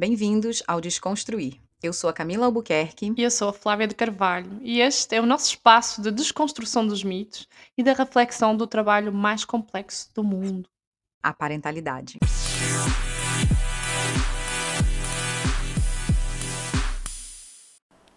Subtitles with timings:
[0.00, 1.60] Bem-vindos ao Desconstruir.
[1.82, 3.12] Eu sou a Camila Albuquerque.
[3.18, 4.58] E eu sou a Flávia de Carvalho.
[4.62, 9.12] E este é o nosso espaço de desconstrução dos mitos e da reflexão do trabalho
[9.12, 10.66] mais complexo do mundo
[11.22, 12.18] a parentalidade.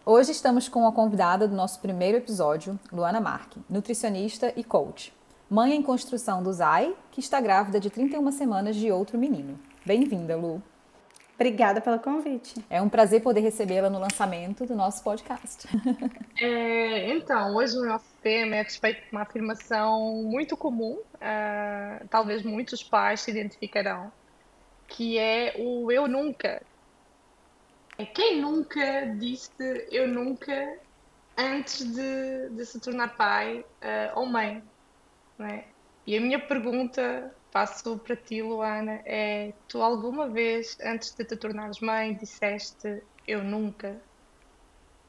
[0.05, 5.13] Hoje estamos com a convidada do nosso primeiro episódio, Luana Marque, nutricionista e coach.
[5.49, 9.59] Mãe em construção do Zai, que está grávida de 31 semanas de outro menino.
[9.85, 10.63] Bem-vinda, Lu.
[11.35, 12.63] Obrigada pelo convite.
[12.69, 15.67] É um prazer poder recebê-la no lançamento do nosso podcast.
[16.41, 22.07] É, então, hoje o nosso tema é a respeito de uma afirmação muito comum, uh,
[22.09, 24.11] talvez muitos pais se identificarão,
[24.87, 26.61] que é o eu nunca.
[27.99, 30.79] É quem nunca disse eu nunca
[31.37, 34.61] antes de, de se tornar pai uh, ou mãe?
[35.37, 35.65] Não é?
[36.05, 41.37] E a minha pergunta passo para ti, Luana, é tu alguma vez, antes de te
[41.37, 43.95] tornares mãe, disseste eu nunca?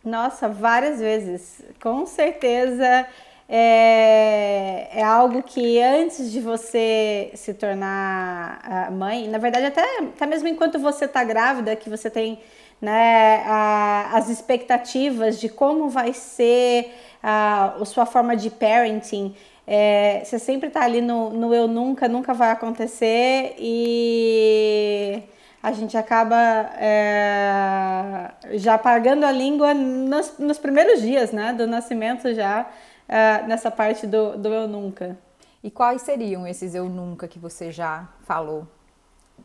[0.04, 1.62] Nossa, várias vezes.
[1.82, 3.09] Com certeza
[3.48, 10.46] é, é algo que antes de você se tornar mãe, na verdade, até, até mesmo
[10.46, 12.38] enquanto você está grávida, que você tem
[12.80, 16.92] né, a, as expectativas de como vai ser
[17.23, 19.34] a, a sua forma de parenting.
[19.66, 25.23] É, você sempre tá ali no, no eu nunca, nunca vai acontecer e
[25.62, 26.37] a gente acaba
[26.76, 32.68] é, já pagando a língua nos, nos, primeiros dias, né, do nascimento já,
[33.09, 35.16] é, nessa parte do, do eu nunca.
[35.62, 38.68] E quais seriam esses eu nunca que você já falou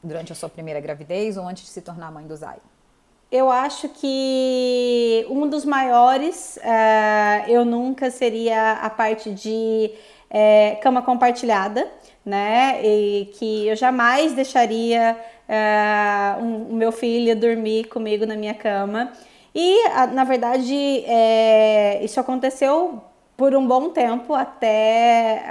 [0.03, 2.57] durante a sua primeira gravidez ou antes de se tornar mãe do Zay?
[3.31, 9.91] Eu acho que um dos maiores uh, eu nunca seria a parte de
[10.31, 11.87] é, cama compartilhada,
[12.25, 12.81] né?
[12.83, 15.15] E que eu jamais deixaria
[15.47, 19.11] uh, um, o meu filho dormir comigo na minha cama.
[19.53, 22.99] E na verdade é, isso aconteceu
[23.37, 25.43] por um bom tempo, até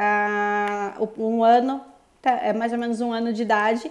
[0.99, 1.81] uh, um ano,
[2.21, 3.91] tá, é mais ou menos um ano de idade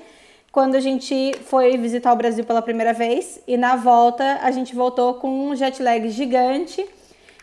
[0.57, 4.73] quando a gente foi visitar o Brasil pela primeira vez e na volta a gente
[4.73, 6.84] voltou com um jet lag gigante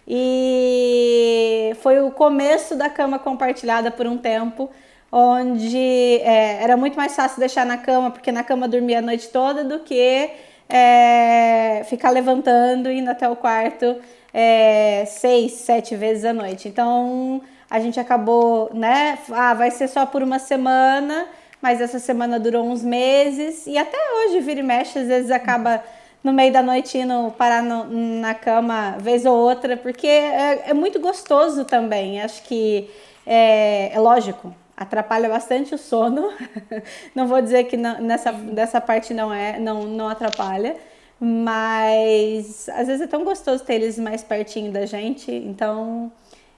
[0.04, 4.68] e foi o começo da cama compartilhada por um tempo,
[5.12, 5.78] onde
[6.24, 9.62] é, era muito mais fácil deixar na cama, porque na cama dormia a noite toda,
[9.62, 10.30] do que
[10.68, 13.94] é, ficar levantando e indo até o quarto
[14.32, 16.66] é, seis, sete vezes à noite.
[16.66, 19.16] Então a gente acabou, né?
[19.30, 21.28] Ah, vai ser só por uma semana
[21.60, 25.82] mas essa semana durou uns meses e até hoje vira e mexe, às vezes acaba
[26.24, 30.74] no meio da noite indo parar no, na cama vez ou outra, porque é, é
[30.74, 32.22] muito gostoso também.
[32.22, 32.88] Acho que
[33.26, 36.32] é, é, lógico, atrapalha bastante o sono.
[37.14, 40.76] não vou dizer que não, nessa dessa parte não é, não, não atrapalha,
[41.20, 45.30] mas às vezes é tão gostoso ter eles mais pertinho da gente.
[45.30, 46.10] Então,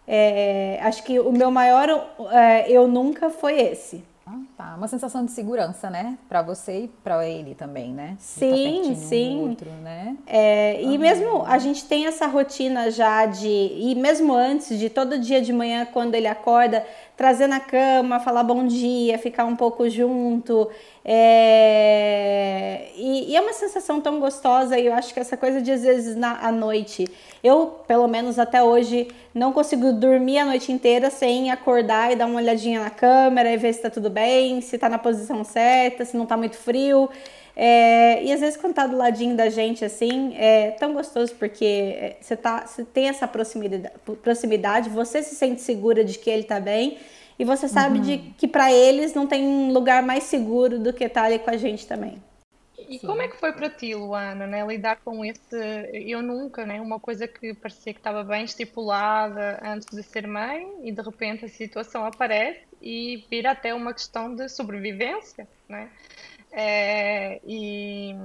[0.06, 1.88] é, acho que o meu maior
[2.32, 4.74] é, eu nunca foi esse ah, tá.
[4.74, 6.18] Uma sensação de segurança, né?
[6.28, 8.10] Para você e para ele também, né?
[8.10, 9.48] Tá sim, tá sim.
[9.50, 10.16] Outro, né?
[10.26, 13.46] É, e mesmo a gente tem essa rotina já de.
[13.46, 16.84] E mesmo antes, de todo dia de manhã, quando ele acorda,
[17.16, 20.68] trazer na cama, falar bom dia, ficar um pouco junto.
[21.04, 22.88] É...
[22.94, 25.82] E, e, é uma sensação tão gostosa, e eu acho que essa coisa de às
[25.82, 27.08] vezes na, à noite,
[27.42, 32.26] eu, pelo menos até hoje, não consigo dormir a noite inteira sem acordar e dar
[32.26, 36.04] uma olhadinha na câmera e ver se tá tudo bem, se tá na posição certa,
[36.04, 37.08] se não tá muito frio.
[37.58, 41.64] É, e às vezes quando tá do ladinho da gente assim, é tão gostoso porque
[41.64, 46.44] é, você tá, você tem essa proximidade, proximidade, você se sente segura de que ele
[46.44, 46.98] tá bem
[47.38, 48.04] e você sabe uhum.
[48.04, 51.48] de que para eles não tem lugar mais seguro do que estar tá ali com
[51.48, 52.22] a gente também.
[52.88, 53.06] E Sim.
[53.06, 55.56] como é que foi para ti, Luana, né, lidar com esse
[55.92, 60.68] eu nunca, né, uma coisa que parecia que estava bem estipulada antes de ser mãe
[60.84, 65.90] e de repente a situação aparece e vira até uma questão de sobrevivência, né?
[66.58, 68.16] É, e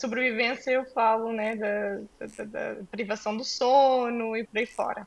[0.00, 5.06] sobrevivência eu falo né, da, da, da, privação do sono e por aí fora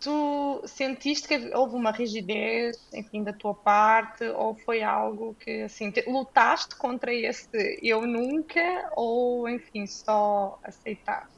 [0.00, 5.90] tu sentiste que houve uma rigidez, enfim, da tua parte, ou foi algo que, assim,
[5.90, 7.48] te, lutaste contra esse
[7.82, 11.36] eu nunca, ou, enfim, só aceitaste?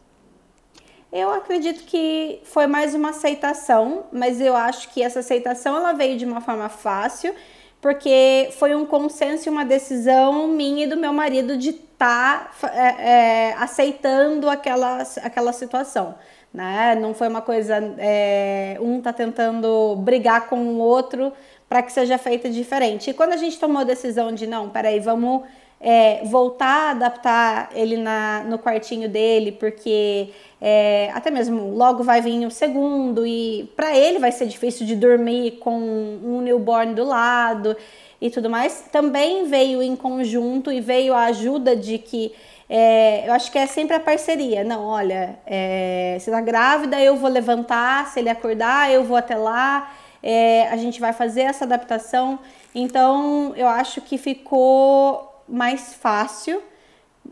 [1.13, 6.17] Eu acredito que foi mais uma aceitação, mas eu acho que essa aceitação ela veio
[6.17, 7.35] de uma forma fácil,
[7.81, 12.69] porque foi um consenso e uma decisão minha e do meu marido de estar tá,
[12.69, 16.15] é, é, aceitando aquela, aquela situação
[16.53, 16.97] né?
[16.97, 21.33] Não foi uma coisa é, um tá tentando brigar com o outro
[21.69, 23.11] para que seja feita diferente.
[23.11, 25.43] E quando a gente tomou a decisão de não, peraí, vamos
[25.81, 30.29] é, voltar a adaptar ele na, no quartinho dele, porque
[30.61, 34.95] é, até mesmo logo vai vir o segundo e para ele vai ser difícil de
[34.95, 37.75] dormir com um newborn do lado
[38.21, 38.85] e tudo mais.
[38.93, 42.33] Também veio em conjunto e veio a ajuda de que
[42.69, 44.63] é, eu acho que é sempre a parceria.
[44.63, 49.35] Não, olha, é, você tá grávida, eu vou levantar, se ele acordar, eu vou até
[49.35, 49.93] lá,
[50.23, 52.39] é, a gente vai fazer essa adaptação.
[52.75, 56.63] Então, eu acho que ficou mais fácil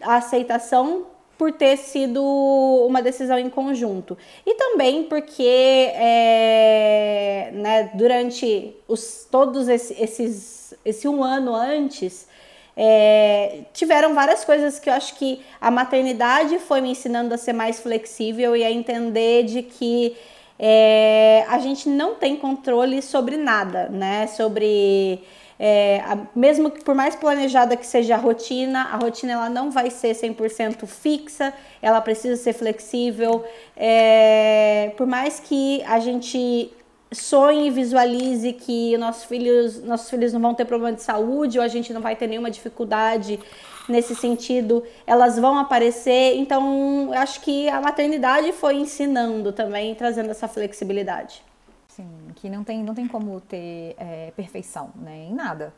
[0.03, 1.07] a aceitação
[1.39, 2.21] por ter sido
[2.87, 4.19] uma decisão em conjunto.
[4.45, 12.27] E também porque é, né, durante os, todos esses, esse um ano antes,
[12.77, 17.53] é, tiveram várias coisas que eu acho que a maternidade foi me ensinando a ser
[17.53, 20.17] mais flexível e a entender de que
[20.59, 24.27] é, a gente não tem controle sobre nada, né?
[24.27, 25.23] Sobre
[25.59, 29.71] é, a, mesmo que por mais planejada que seja a rotina, a rotina ela não
[29.71, 31.53] vai ser 100% fixa,
[31.83, 33.45] ela precisa ser flexível.
[33.77, 36.73] É, por mais que a gente
[37.13, 41.65] sonhe e visualize que nossos filhos, nossos filhos não vão ter problema de saúde ou
[41.65, 43.41] a gente não vai ter nenhuma dificuldade
[43.89, 46.37] nesse sentido, elas vão aparecer.
[46.37, 51.48] Então, acho que a maternidade foi ensinando também, trazendo essa flexibilidade.
[51.99, 55.25] Sim, que não tem, não tem como ter é, perfeição, né?
[55.25, 55.75] Em nada.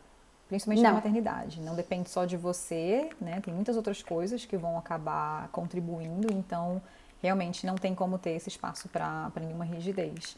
[0.48, 0.90] Principalmente não.
[0.90, 1.62] na maternidade.
[1.62, 3.40] Não depende só de você, né?
[3.40, 6.82] Tem muitas outras coisas que vão acabar contribuindo, então
[7.22, 10.36] realmente não tem como ter esse espaço para nenhuma rigidez.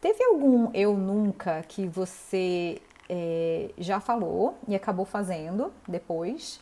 [0.00, 6.60] Teve algum eu nunca que você é, já falou e acabou fazendo depois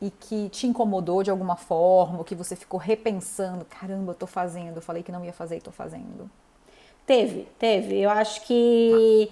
[0.00, 4.28] e que te incomodou de alguma forma, ou que você ficou repensando, caramba, eu tô
[4.28, 6.30] fazendo, eu falei que não ia fazer e tô fazendo?
[7.06, 8.00] Teve, teve.
[8.00, 9.30] Eu acho que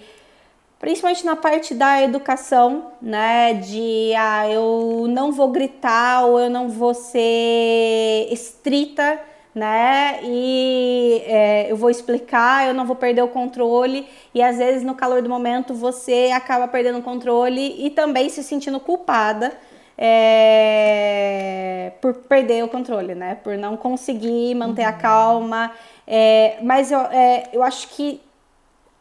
[0.79, 6.69] principalmente na parte da educação, né, de ah, eu não vou gritar ou eu não
[6.69, 9.19] vou ser estrita,
[9.53, 14.83] né, e é, eu vou explicar, eu não vou perder o controle e às vezes
[14.83, 19.53] no calor do momento você acaba perdendo o controle e também se sentindo culpada
[19.97, 24.89] é, por perder o controle, né, por não conseguir manter uhum.
[24.89, 25.71] a calma
[26.07, 28.21] é, mas eu, é, eu acho que,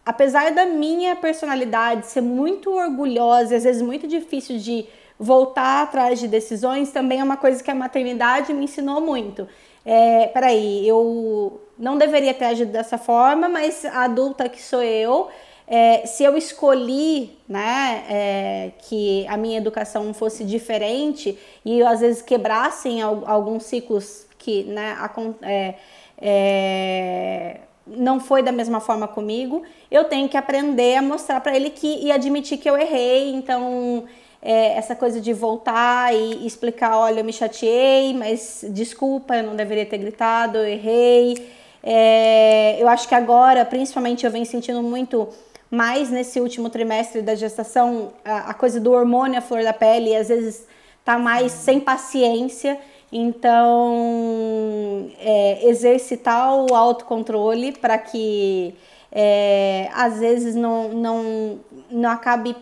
[0.05, 4.87] apesar da minha personalidade ser muito orgulhosa, às vezes muito difícil de
[5.19, 9.47] voltar atrás de decisões, também é uma coisa que a maternidade me ensinou muito.
[9.85, 15.29] É, peraí, eu não deveria ter agido dessa forma, mas a adulta que sou eu,
[15.67, 22.01] é, se eu escolhi né, é, que a minha educação fosse diferente e eu, às
[22.01, 24.97] vezes quebrassem alguns ciclos que né,
[25.43, 25.75] é,
[26.19, 31.71] é, não foi da mesma forma comigo, eu tenho que aprender a mostrar para ele
[31.71, 33.35] que e admitir que eu errei.
[33.35, 34.05] Então,
[34.43, 39.57] é, essa coisa de voltar e explicar: olha, eu me chateei, mas desculpa, eu não
[39.57, 41.49] deveria ter gritado, eu errei.
[41.83, 45.29] É, eu acho que agora, principalmente, eu venho sentindo muito
[45.75, 50.11] mais nesse último trimestre da gestação a, a coisa do hormônio à flor da pele,
[50.11, 50.67] e às vezes
[51.05, 52.79] tá mais sem paciência.
[53.13, 58.75] Então, é, exercitar o autocontrole para que
[59.13, 61.61] é, às vezes não, não,
[61.91, 62.57] não acabe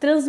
[0.00, 0.24] trans,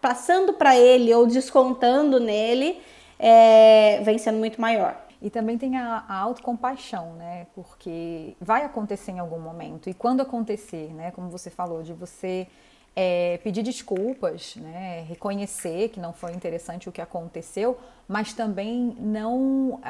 [0.00, 2.78] passando para ele ou descontando nele,
[3.18, 5.03] é, vem sendo muito maior.
[5.24, 7.46] E também tem a, a autocompaixão, né?
[7.54, 9.88] Porque vai acontecer em algum momento.
[9.88, 11.10] E quando acontecer, né?
[11.12, 12.46] Como você falou, de você
[12.94, 19.80] é, pedir desculpas, né, reconhecer que não foi interessante o que aconteceu, mas também não,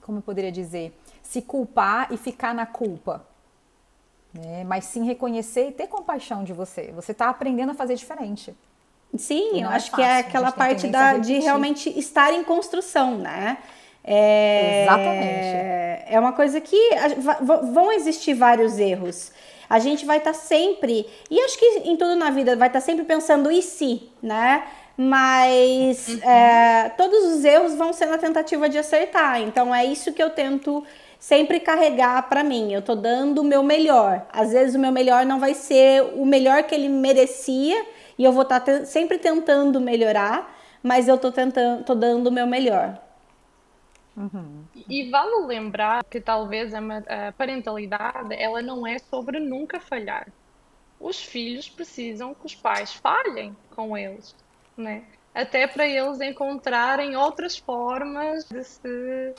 [0.00, 3.26] como eu poderia dizer, se culpar e ficar na culpa.
[4.32, 6.92] Né, mas sim reconhecer e ter compaixão de você.
[6.92, 8.54] Você está aprendendo a fazer diferente.
[9.16, 13.18] Sim, eu é acho fácil, que é aquela parte da, de realmente estar em construção,
[13.18, 13.58] né?
[14.04, 16.12] É, Exatamente.
[16.12, 16.76] É uma coisa que
[17.72, 19.32] vão existir vários erros
[19.70, 22.80] a gente vai estar tá sempre, e acho que em tudo na vida vai estar
[22.80, 24.64] tá sempre pensando e se, né?
[24.96, 26.28] Mas uhum.
[26.28, 29.40] é, todos os erros vão ser na tentativa de acertar.
[29.40, 30.84] Então é isso que eu tento
[31.20, 32.72] sempre carregar para mim.
[32.72, 34.26] Eu tô dando o meu melhor.
[34.32, 37.86] Às vezes o meu melhor não vai ser o melhor que ele merecia
[38.18, 40.52] e eu vou estar tá sempre tentando melhorar,
[40.82, 43.00] mas eu tô tentando, tô dando o meu melhor.
[44.16, 44.64] Uhum.
[44.88, 50.28] E vale lembrar que talvez a parentalidade ela não é sobre nunca falhar.
[50.98, 54.34] Os filhos precisam que os pais falhem com eles,
[54.76, 55.04] né?
[55.34, 59.34] Até para eles encontrarem outras formas de se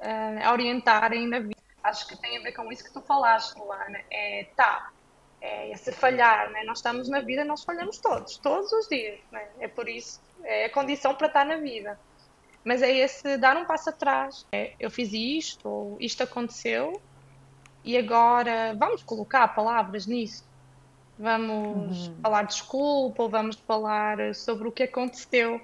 [0.00, 1.60] uh, orientarem na vida.
[1.82, 3.98] Acho que tem a ver com isso que tu falaste, Luana.
[4.10, 4.92] É, tá,
[5.40, 6.62] é esse falhar, né?
[6.64, 9.48] Nós estamos na vida, nós falhamos todos, todos os dias, né?
[9.58, 11.98] É por isso é a condição para estar na vida.
[12.64, 14.46] Mas é esse dar um passo atrás.
[14.52, 17.00] É, eu fiz isto, ou isto aconteceu,
[17.84, 20.44] e agora vamos colocar palavras nisso.
[21.18, 22.14] Vamos uhum.
[22.22, 25.60] falar desculpa, ou vamos falar sobre o que aconteceu.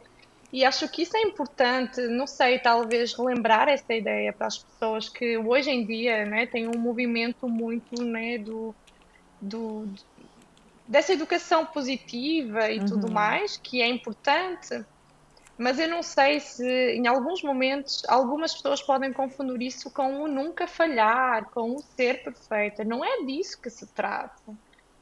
[0.52, 5.08] E acho que isso é importante, não sei, talvez relembrar essa ideia para as pessoas
[5.08, 8.74] que hoje em dia né, tem um movimento muito né, do,
[9.40, 9.86] do,
[10.86, 12.86] dessa educação positiva e uhum.
[12.86, 14.82] tudo mais, que é importante,
[15.58, 20.28] mas eu não sei se em alguns momentos algumas pessoas podem confundir isso com o
[20.28, 22.84] nunca falhar, com o ser perfeita.
[22.84, 24.40] Não é disso que se trata.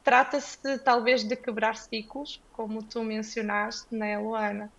[0.03, 4.71] Trata-se talvez de quebrar ciclos, como tu mencionaste, né, Luana?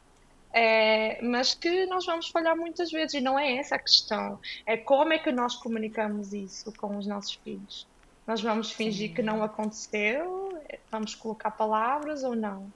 [0.53, 4.41] É, mas que nós vamos falhar muitas vezes e não é essa a questão.
[4.67, 7.87] É como é que nós comunicamos isso com os nossos filhos.
[8.27, 9.15] Nós vamos fingir Sim.
[9.15, 10.59] que não aconteceu,
[10.91, 12.73] vamos colocar palavras ou não?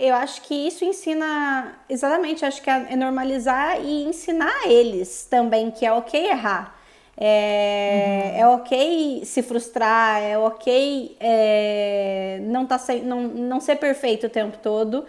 [0.00, 5.84] Eu acho que isso ensina, exatamente, acho que é normalizar e ensinar eles também que
[5.84, 6.74] é ok errar.
[7.22, 8.40] É, uhum.
[8.40, 14.30] é ok se frustrar, é ok é, não, tá sem, não, não ser perfeito o
[14.30, 15.04] tempo todo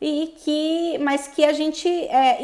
[0.00, 2.38] e que, mas que a gente, é,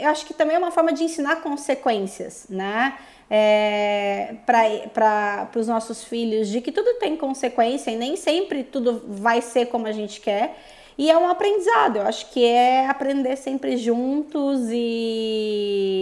[0.00, 2.98] eu acho que também é uma forma de ensinar consequências, né?
[3.30, 9.40] É, para os nossos filhos de que tudo tem consequência e nem sempre tudo vai
[9.40, 10.56] ser como a gente quer.
[10.98, 15.92] E é um aprendizado, eu acho que é aprender sempre juntos e,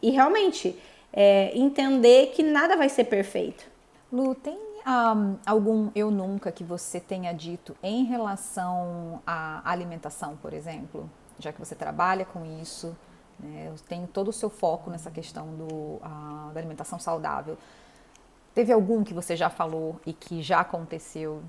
[0.00, 0.78] e realmente
[1.12, 3.64] é, entender que nada vai ser perfeito.
[4.12, 4.56] Lu, tem
[4.86, 11.10] um, algum eu nunca que você tenha dito em relação à alimentação, por exemplo?
[11.38, 12.96] Já que você trabalha com isso,
[13.40, 17.58] né, eu tenho todo o seu foco nessa questão do, uh, da alimentação saudável.
[18.54, 21.42] Teve algum que você já falou e que já aconteceu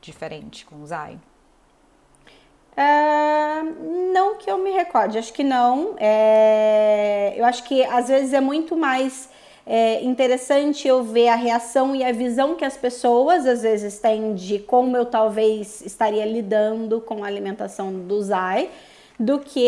[0.00, 1.18] diferente com o Zai?
[2.76, 3.62] É,
[4.12, 5.94] não que eu me recorde, acho que não.
[5.98, 9.28] É, eu acho que às vezes é muito mais
[9.66, 14.34] é interessante eu ver a reação e a visão que as pessoas às vezes têm
[14.34, 18.68] de como eu talvez estaria lidando com a alimentação do Zai,
[19.18, 19.62] do que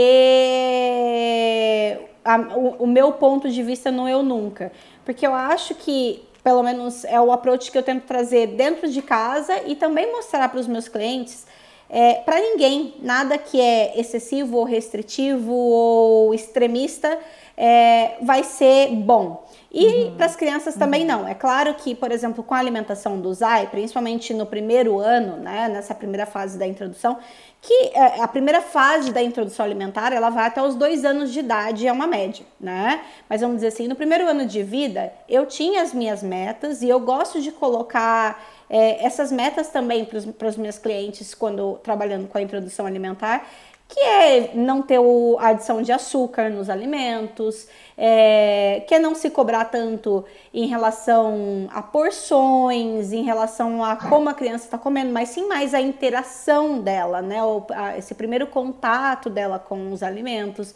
[2.24, 4.72] a, o, o, meu ponto de vista no eu nunca.
[5.04, 9.00] Porque eu acho que, pelo menos, é o approach que eu tento trazer dentro de
[9.00, 11.46] casa e também mostrar para os meus clientes.
[11.88, 17.18] É, para ninguém, nada que é excessivo ou restritivo ou extremista
[17.56, 19.44] é, vai ser bom.
[19.72, 20.16] E uhum.
[20.16, 21.08] para as crianças também uhum.
[21.08, 21.28] não.
[21.28, 25.68] É claro que, por exemplo, com a alimentação do Zai, principalmente no primeiro ano, né,
[25.68, 27.18] nessa primeira fase da introdução,
[27.60, 31.40] que é, a primeira fase da introdução alimentar, ela vai até os dois anos de
[31.40, 33.00] idade, é uma média, né?
[33.28, 36.88] Mas vamos dizer assim, no primeiro ano de vida, eu tinha as minhas metas e
[36.88, 42.38] eu gosto de colocar é, essas metas também para os meus clientes quando trabalhando com
[42.38, 43.44] a introdução alimentar,
[43.88, 49.14] que é não ter o, a adição de açúcar nos alimentos, é, que é não
[49.14, 55.12] se cobrar tanto em relação a porções, em relação a como a criança está comendo,
[55.12, 57.42] mas sim mais a interação dela, né?
[57.42, 60.74] O, a, esse primeiro contato dela com os alimentos.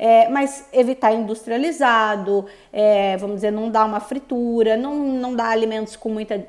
[0.00, 5.96] É, mas evitar industrializado, é, vamos dizer, não dar uma fritura, não, não dar alimentos
[5.96, 6.46] com muita,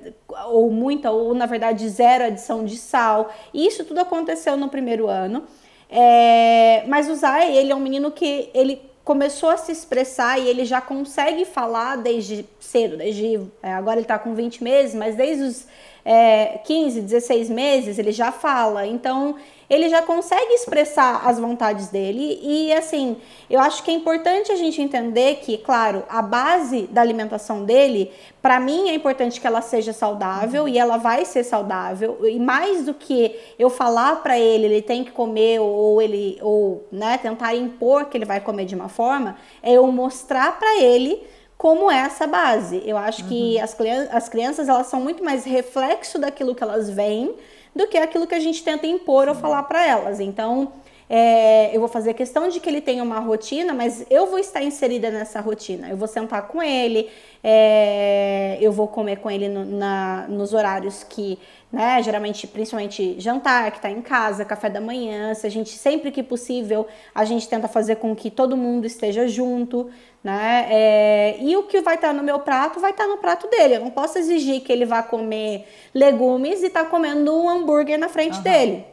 [0.50, 3.32] ou muita, ou na verdade zero adição de sal.
[3.52, 5.46] Isso tudo aconteceu no primeiro ano.
[5.90, 10.48] É, mas o Zay, ele é um menino que ele começou a se expressar e
[10.48, 15.16] ele já consegue falar desde cedo, desde é, agora ele está com 20 meses, mas
[15.16, 15.68] desde os
[16.06, 18.86] é, 15, 16 meses ele já fala.
[18.86, 19.36] Então
[19.70, 23.18] ele já consegue expressar as vontades dele e assim,
[23.50, 28.12] eu acho que é importante a gente entender que, claro, a base da alimentação dele,
[28.42, 32.86] para mim é importante que ela seja saudável e ela vai ser saudável e mais
[32.86, 37.56] do que eu falar para ele, ele tem que comer ou ele ou, né, tentar
[37.56, 41.22] impor que ele vai comer de uma forma, é eu mostrar para ele
[41.60, 42.82] como é essa base.
[42.86, 43.28] Eu acho uhum.
[43.28, 43.76] que as,
[44.12, 47.36] as crianças elas são muito mais reflexo daquilo que elas veem
[47.76, 50.20] do que aquilo que a gente tenta impor ou falar para elas.
[50.20, 50.74] Então,
[51.10, 54.62] é, eu vou fazer questão de que ele tenha uma rotina, mas eu vou estar
[54.62, 55.90] inserida nessa rotina.
[55.90, 57.10] Eu vou sentar com ele,
[57.44, 61.40] é, eu vou comer com ele no, na, nos horários que,
[61.72, 65.34] né, geralmente, principalmente jantar, que está em casa, café da manhã.
[65.34, 66.86] Se a gente, sempre que possível,
[67.16, 69.90] a gente tenta fazer com que todo mundo esteja junto,
[70.24, 70.68] né?
[70.70, 73.48] É, e o que vai estar tá no meu prato vai estar tá no prato
[73.48, 73.78] dele.
[73.78, 78.10] Eu não posso exigir que ele vá comer legumes e tá comendo um hambúrguer na
[78.10, 78.44] frente uhum.
[78.44, 78.86] dele,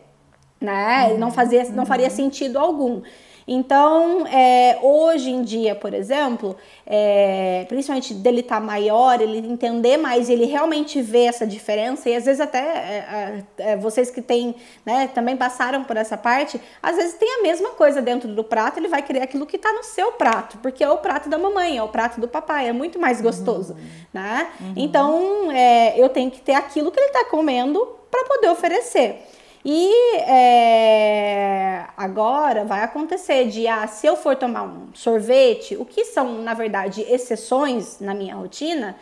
[0.60, 1.08] né?
[1.10, 1.18] Uhum.
[1.18, 2.14] Não, fazia, não faria uhum.
[2.14, 3.02] sentido algum.
[3.48, 9.96] Então, é, hoje em dia, por exemplo, é, principalmente dele estar tá maior, ele entender
[9.96, 14.20] mais, ele realmente vê essa diferença, e às vezes até é, é, é, vocês que
[14.20, 18.42] têm, né, também passaram por essa parte, às vezes tem a mesma coisa dentro do
[18.42, 21.38] prato, ele vai querer aquilo que está no seu prato, porque é o prato da
[21.38, 23.78] mamãe, é o prato do papai, é muito mais gostoso, uhum.
[24.12, 24.48] né?
[24.60, 24.72] Uhum.
[24.74, 29.22] Então, é, eu tenho que ter aquilo que ele está comendo para poder oferecer.
[29.68, 36.04] E é, agora vai acontecer de, ah, se eu for tomar um sorvete, o que
[36.04, 38.94] são, na verdade, exceções na minha rotina,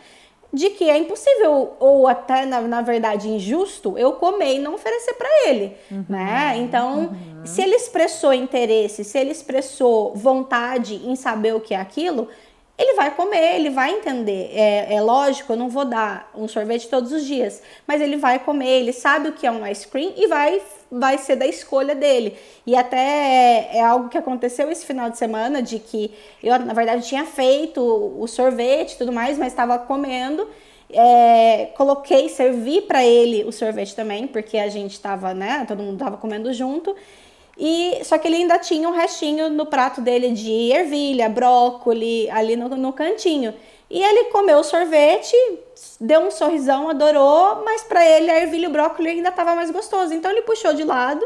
[0.51, 5.13] de que é impossível, ou até, na, na verdade, injusto, eu comer e não oferecer
[5.13, 6.55] para ele, uhum, né?
[6.57, 7.45] Então, uhum.
[7.45, 12.27] se ele expressou interesse, se ele expressou vontade em saber o que é aquilo,
[12.77, 14.51] ele vai comer, ele vai entender.
[14.53, 18.37] É, é, lógico, eu não vou dar um sorvete todos os dias, mas ele vai
[18.39, 21.95] comer, ele sabe o que é um ice cream e vai, vai ser da escolha
[21.95, 22.35] dele.
[22.67, 26.13] E até é, é algo que aconteceu esse final de semana, de que
[26.43, 30.47] eu, na verdade, tinha feito o sorvete e tudo mais, mas estava comendo.
[30.89, 35.65] É, coloquei, servi para ele o sorvete também, porque a gente estava, né?
[35.67, 36.95] Todo mundo estava comendo junto.
[37.57, 42.55] E só que ele ainda tinha um restinho no prato dele de ervilha, brócolis, ali
[42.55, 43.53] no, no cantinho.
[43.89, 45.35] E ele comeu o sorvete,
[46.01, 49.71] deu um sorrisão, adorou, mas para ele a ervilha e o brócolis ainda estava mais
[49.71, 50.13] gostoso.
[50.13, 51.25] Então ele puxou de lado,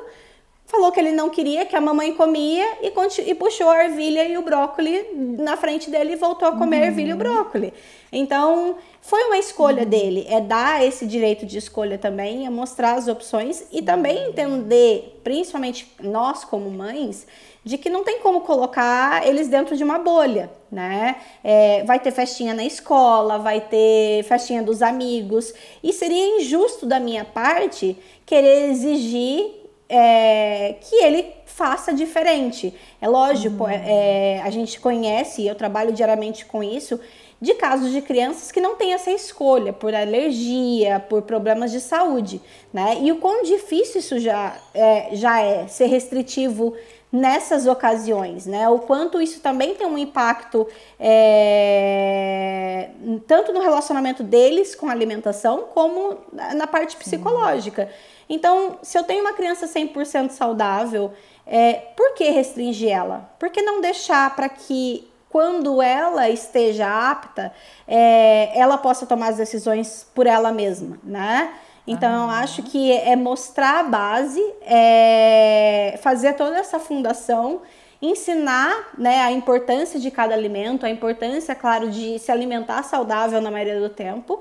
[0.66, 2.94] falou que ele não queria, que a mamãe comia e,
[3.26, 6.84] e puxou a ervilha e o brócolis na frente dele e voltou a comer uhum.
[6.84, 7.72] a ervilha e o brócolis.
[8.12, 8.76] Então,
[9.10, 9.90] foi uma escolha uhum.
[9.90, 15.20] dele, é dar esse direito de escolha também, é mostrar as opções e também entender,
[15.24, 17.26] principalmente nós como mães,
[17.64, 21.16] de que não tem como colocar eles dentro de uma bolha, né?
[21.44, 27.00] É, vai ter festinha na escola, vai ter festinha dos amigos, e seria injusto da
[27.00, 27.98] minha parte
[28.28, 29.56] querer exigir
[29.90, 32.76] é, que ele faça diferente.
[33.02, 33.70] É lógico, uhum.
[33.72, 37.00] é, a gente conhece, eu trabalho diariamente com isso,
[37.42, 42.42] de casos de crianças que não têm essa escolha por alergia, por problemas de saúde,
[42.74, 42.98] né?
[43.02, 46.76] E o quão difícil isso já é, já é ser restritivo
[47.12, 48.68] nessas ocasiões, né?
[48.70, 50.68] O quanto isso também tem um impacto
[51.00, 52.90] é,
[53.26, 57.90] tanto no relacionamento deles com a alimentação, como na parte psicológica.
[58.30, 61.12] Então, se eu tenho uma criança 100% saudável,
[61.48, 63.28] é, por que restringir ela?
[63.40, 67.54] Por que não deixar para que quando ela esteja apta,
[67.88, 71.54] é, ela possa tomar as decisões por ela mesma, né?
[71.86, 77.62] Então, eu acho que é mostrar a base, é fazer toda essa fundação,
[78.00, 83.50] ensinar né, a importância de cada alimento, a importância, claro, de se alimentar saudável na
[83.50, 84.40] maioria do tempo,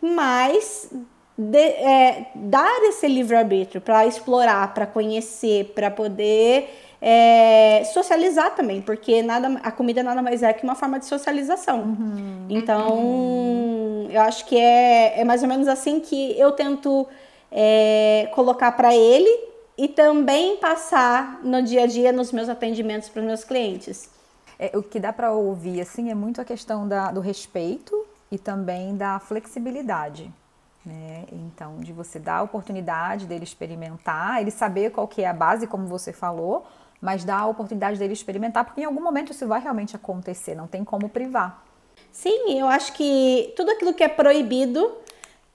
[0.00, 0.90] mas
[1.36, 9.22] de, é, dar esse livre-arbítrio para explorar, para conhecer, para poder é, socializar também, porque
[9.22, 11.80] nada, a comida nada mais é que uma forma de socialização.
[11.80, 12.46] Uhum.
[12.48, 14.08] Então, uhum.
[14.10, 17.06] eu acho que é, é mais ou menos assim que eu tento
[17.50, 19.30] é, colocar para ele
[19.76, 24.10] e também passar no dia a dia nos meus atendimentos para os meus clientes.
[24.58, 28.38] É, o que dá para ouvir assim é muito a questão da, do respeito e
[28.38, 30.32] também da flexibilidade.
[30.84, 31.24] Né?
[31.32, 35.66] Então, de você dar a oportunidade dele experimentar, ele saber qual que é a base,
[35.66, 36.64] como você falou,
[37.06, 40.66] mas dá a oportunidade dele experimentar, porque em algum momento isso vai realmente acontecer, não
[40.66, 41.62] tem como privar.
[42.10, 44.92] Sim, eu acho que tudo aquilo que é proibido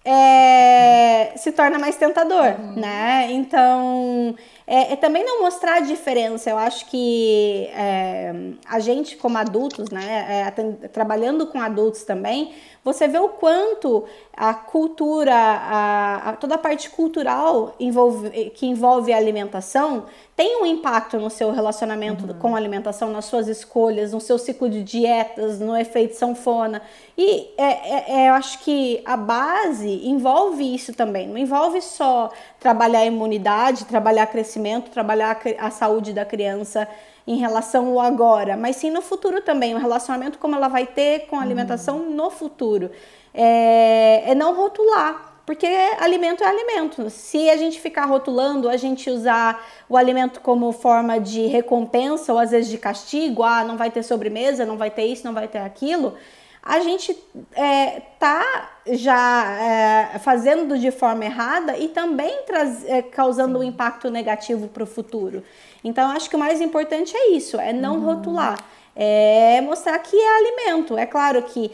[0.05, 2.79] é, se torna mais tentador, uhum.
[2.79, 3.27] né?
[3.31, 4.33] Então,
[4.73, 6.49] é, é, também não mostrar a diferença.
[6.49, 8.33] Eu acho que é,
[8.65, 14.53] a gente, como adultos, né, é, trabalhando com adultos também, você vê o quanto a
[14.53, 20.05] cultura, a, a, toda a parte cultural envolve, que envolve a alimentação
[20.41, 22.33] tem um impacto no seu relacionamento uhum.
[22.39, 26.81] com a alimentação, nas suas escolhas, no seu ciclo de dietas, no efeito sanfona.
[27.15, 31.27] E é, é, é, eu acho que a base envolve isso também.
[31.27, 32.31] Não envolve só
[32.61, 36.87] trabalhar a imunidade, trabalhar crescimento, trabalhar a saúde da criança
[37.25, 41.25] em relação ao agora, mas sim no futuro também, o relacionamento como ela vai ter
[41.25, 42.11] com a alimentação uhum.
[42.11, 42.91] no futuro.
[43.33, 45.65] É, é não rotular, porque
[45.99, 47.09] alimento é alimento.
[47.09, 52.37] Se a gente ficar rotulando, a gente usar o alimento como forma de recompensa ou
[52.37, 55.47] às vezes de castigo, ah, não vai ter sobremesa, não vai ter isso, não vai
[55.47, 56.15] ter aquilo,
[56.63, 57.17] a gente
[57.53, 63.65] é, tá já é, fazendo de forma errada e também traz, é, causando Sim.
[63.65, 65.43] um impacto negativo para o futuro.
[65.83, 68.05] Então, acho que o mais importante é isso, é não uhum.
[68.05, 68.59] rotular,
[68.95, 70.97] é mostrar que é alimento.
[70.97, 71.71] É claro que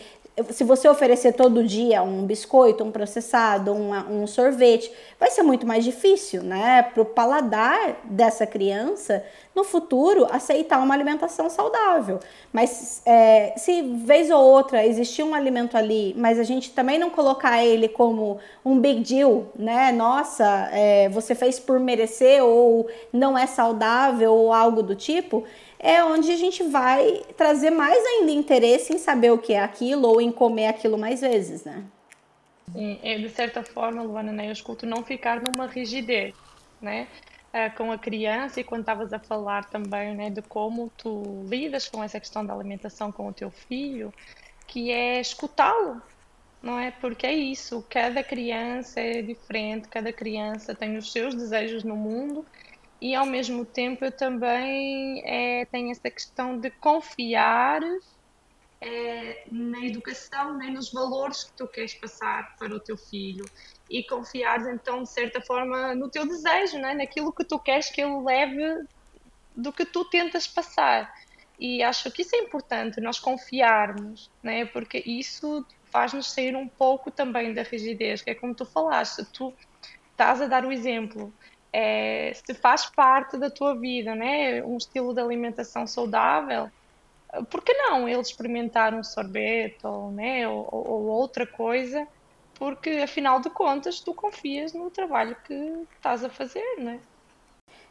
[0.52, 5.66] se você oferecer todo dia um biscoito, um processado, um, um sorvete, vai ser muito
[5.66, 9.24] mais difícil, né, para o paladar dessa criança
[9.56, 12.20] no futuro aceitar uma alimentação saudável.
[12.54, 17.10] Mas é, se vez ou outra existir um alimento ali, mas a gente também não
[17.10, 19.92] colocar ele como um big deal, né?
[19.92, 25.44] Nossa, é, você fez por merecer ou não é saudável ou algo do tipo
[25.80, 30.08] é onde a gente vai trazer mais ainda interesse em saber o que é aquilo
[30.08, 31.84] ou em comer aquilo mais vezes, né?
[32.74, 36.36] Sim, é, de certa forma, Luana, né, eu escuto não ficar numa rigidez,
[36.82, 37.08] né?
[37.54, 41.88] Uh, com a criança e quando estavas a falar também né, de como tu lidas
[41.88, 44.14] com essa questão da alimentação com o teu filho,
[44.68, 46.02] que é escutá-lo,
[46.62, 46.92] não é?
[46.92, 52.46] Porque é isso, cada criança é diferente, cada criança tem os seus desejos no mundo
[53.02, 57.82] e ao mesmo tempo eu também é, tenho essa questão de confiar
[58.82, 63.46] é, na educação, né, nos valores que tu queres passar para o teu filho.
[63.90, 68.02] E confiar então de certa forma no teu desejo, né, naquilo que tu queres que
[68.02, 68.86] ele leve
[69.56, 71.12] do que tu tentas passar.
[71.60, 77.10] E acho que isso é importante, nós confiarmos, né, porque isso faz-nos sair um pouco
[77.10, 79.54] também da rigidez, que é como tu falaste, tu
[80.12, 81.34] estás a dar o exemplo
[81.72, 84.64] é, se faz parte da tua vida, né?
[84.64, 86.70] Um estilo de alimentação saudável,
[87.50, 89.02] por que não ele experimentar um
[89.84, 92.08] ou, né, ou, ou, outra coisa?
[92.56, 97.00] Porque afinal de contas tu confias no trabalho que estás a fazer, né?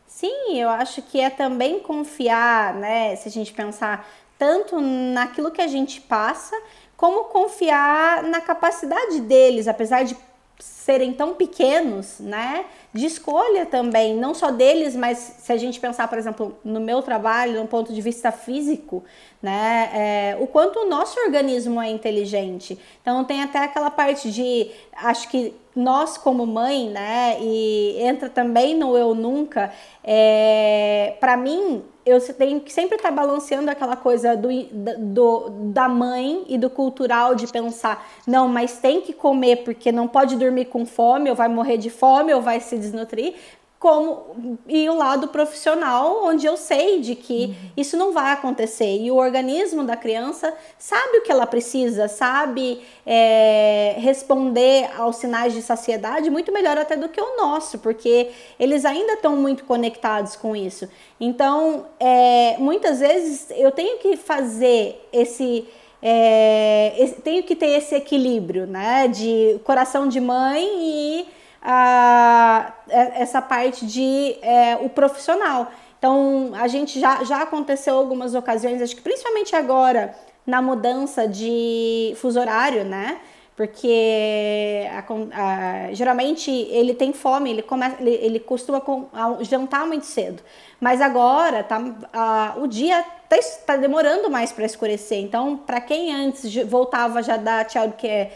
[0.07, 3.15] Sim, eu acho que é também confiar, né?
[3.17, 4.09] Se a gente pensar
[4.39, 6.57] tanto naquilo que a gente passa,
[6.97, 10.15] como confiar na capacidade deles, apesar de
[10.59, 12.65] serem tão pequenos, né?
[12.93, 17.03] De escolha também, não só deles, mas se a gente pensar, por exemplo, no meu
[17.03, 19.05] trabalho, no ponto de vista físico,
[19.43, 19.91] né?
[19.93, 22.79] É, o quanto o nosso organismo é inteligente.
[23.03, 27.37] Então tem até aquela parte de, acho que nós como mãe, né?
[27.41, 29.73] E entra também no eu nunca.
[30.03, 34.49] É, para mim eu tenho que sempre estar tá balanceando aquela coisa do,
[34.97, 40.07] do, da mãe e do cultural de pensar, não, mas tem que comer porque não
[40.07, 43.35] pode dormir com fome, ou vai morrer de fome, ou vai se desnutrir,
[43.79, 47.55] como e o lado profissional, onde eu sei de que uhum.
[47.77, 52.81] isso não vai acontecer e o organismo da criança sabe o que ela precisa, sabe
[53.05, 58.87] é, responder aos sinais de saciedade muito melhor até do que o nosso, porque eles
[58.87, 60.89] ainda estão muito conectados com isso.
[61.21, 65.69] Então, é, muitas vezes eu tenho que fazer esse
[66.03, 71.27] é, tenho que ter esse equilíbrio, né, de coração de mãe e
[71.63, 75.71] a, é, essa parte de é, o profissional.
[75.99, 80.15] Então, a gente já, já aconteceu algumas ocasiões, acho que principalmente agora,
[80.47, 83.19] na mudança de fuso horário, né?
[83.57, 89.09] Porque a, a, geralmente ele tem fome, ele, começa, ele, ele costuma com,
[89.41, 90.43] jantar muito cedo.
[90.79, 95.19] Mas agora tá, o dia está tá demorando mais para escurecer.
[95.19, 98.31] Então, para quem antes voltava já da childcare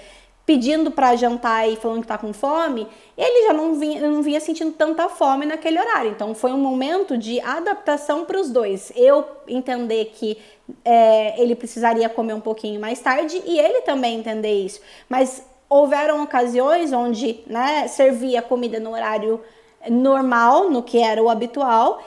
[0.47, 4.41] pedindo para jantar e falando que tá com fome, ele já não vinha, não vinha
[4.41, 6.11] sentindo tanta fome naquele horário.
[6.11, 8.93] Então foi um momento de adaptação para os dois.
[8.97, 10.39] Eu entender que
[10.85, 14.81] é, ele precisaria comer um pouquinho mais tarde e ele também entender isso.
[15.09, 19.41] Mas houveram ocasiões onde né, servia comida no horário
[19.89, 22.03] normal, no que era o habitual,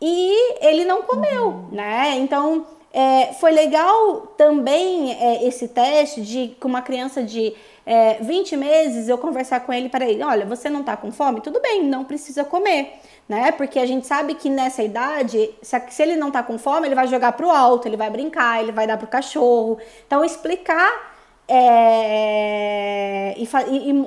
[0.00, 1.68] e ele não comeu, uhum.
[1.70, 2.16] né?
[2.16, 8.56] Então é, foi legal também é, esse teste de com uma criança de é, 20
[8.56, 11.40] meses eu conversar com ele para ele, olha, você não está com fome?
[11.40, 13.52] Tudo bem, não precisa comer, né?
[13.52, 17.08] Porque a gente sabe que nessa idade, se, ele não está com fome, ele vai
[17.08, 19.78] jogar para o alto, ele vai brincar, ele vai dar para o cachorro.
[20.06, 21.11] Então explicar
[21.54, 23.46] é, e,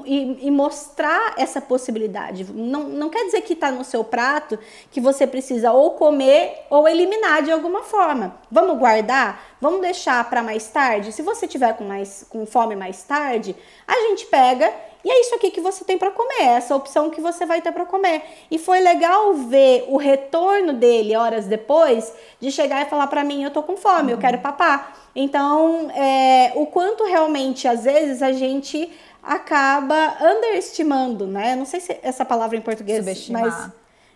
[0.05, 2.43] e, e, mostrar essa possibilidade.
[2.51, 4.57] Não, não quer dizer que está no seu prato
[4.89, 8.35] que você precisa ou comer ou eliminar de alguma forma.
[8.49, 9.57] Vamos guardar?
[9.61, 11.11] Vamos deixar para mais tarde?
[11.11, 13.55] Se você tiver com, mais, com fome mais tarde,
[13.87, 14.73] a gente pega
[15.05, 17.61] e é isso aqui que você tem para comer, é essa opção que você vai
[17.61, 18.23] ter para comer.
[18.49, 23.43] E foi legal ver o retorno dele horas depois de chegar e falar para mim:
[23.43, 24.97] eu tô com fome, eu quero papar.
[25.15, 28.91] Então, é, o quanto realmente às vezes a gente
[29.21, 31.55] acaba underestimando, né?
[31.55, 33.43] Não sei se essa palavra em português, Subestimar.
[33.43, 33.71] mas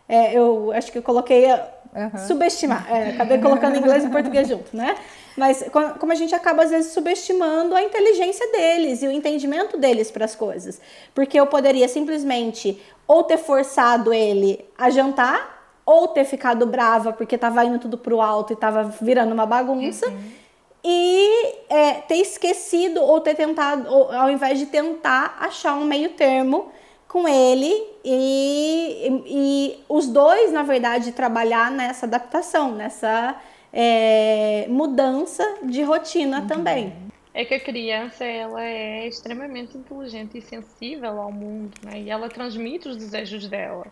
[0.07, 1.45] é, eu acho que eu coloquei
[1.93, 2.27] uhum.
[2.27, 2.85] subestimar.
[2.91, 4.95] É, acabei colocando inglês e português junto, né?
[5.37, 5.63] Mas
[5.99, 10.25] como a gente acaba às vezes subestimando a inteligência deles e o entendimento deles para
[10.25, 10.81] as coisas.
[11.15, 17.33] Porque eu poderia simplesmente ou ter forçado ele a jantar, ou ter ficado brava porque
[17.33, 20.07] estava indo tudo pro alto e estava virando uma bagunça.
[20.07, 20.31] Uhum.
[20.83, 26.11] e é, ter esquecido ou ter tentado, ou, ao invés de tentar achar um meio
[26.11, 26.71] termo
[27.09, 27.73] com ele
[28.05, 33.35] e, e, e os dois, na verdade, trabalhar nessa adaptação, nessa
[33.73, 36.47] é, mudança de rotina uhum.
[36.47, 36.93] também.
[37.33, 41.99] É que a criança ela é extremamente inteligente e sensível ao mundo, né?
[41.99, 43.87] e ela transmite os desejos dela.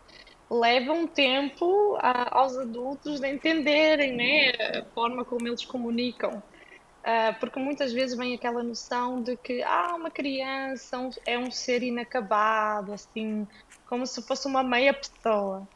[0.48, 6.40] Leva um tempo a, aos adultos de entenderem né, a forma como eles comunicam.
[7.00, 11.82] Uh, porque muitas vezes vem aquela noção de que ah, uma criança é um ser
[11.82, 13.46] inacabado, assim,
[13.86, 15.66] como se fosse uma meia pessoa.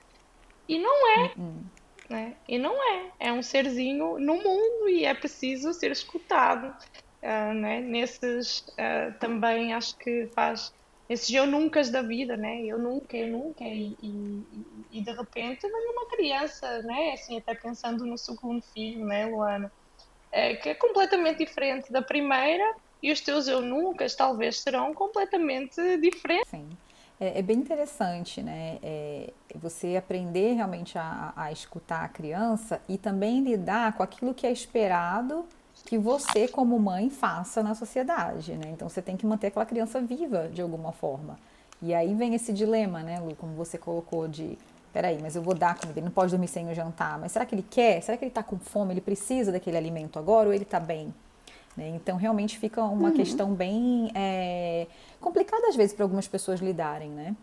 [0.68, 1.32] E não é.
[1.36, 1.64] Uhum.
[2.10, 2.36] Né?
[2.46, 3.12] E não é.
[3.18, 6.76] É um serzinho no mundo e é preciso ser escutado.
[7.22, 7.80] Uh, né?
[7.80, 10.72] Nesses uh, também acho que faz
[11.12, 12.62] esses eu nunca da vida, né?
[12.64, 14.46] Eu nunca, eu nunca, e, e,
[14.90, 17.12] e de repente vem uma criança, né?
[17.12, 19.70] Assim, até pensando no segundo filho, né, Luana?
[20.32, 25.76] É, que é completamente diferente da primeira e os teus eu nunca talvez serão completamente
[25.98, 26.50] diferentes.
[26.50, 26.68] Sim.
[27.20, 28.78] É, é bem interessante, né?
[28.82, 34.46] É, você aprender realmente a, a escutar a criança e também lidar com aquilo que
[34.46, 35.46] é esperado
[35.86, 38.70] que você, como mãe, faça na sociedade, né?
[38.70, 41.38] Então você tem que manter aquela criança viva de alguma forma.
[41.80, 44.56] E aí vem esse dilema, né, Lu, como você colocou, de
[44.92, 47.46] peraí, mas eu vou dar comida, ele não pode dormir sem o jantar, mas será
[47.46, 48.02] que ele quer?
[48.02, 48.92] Será que ele está com fome?
[48.92, 51.12] Ele precisa daquele alimento agora ou ele está bem?
[51.76, 51.88] Né?
[51.88, 53.14] Então, realmente fica uma uhum.
[53.14, 54.86] questão bem é,
[55.20, 57.34] complicada às vezes para algumas pessoas lidarem, né?